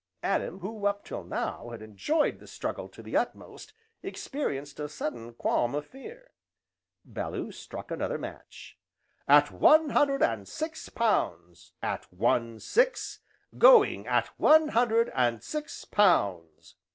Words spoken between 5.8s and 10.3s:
fear. Bellew struck another match. "At one hundred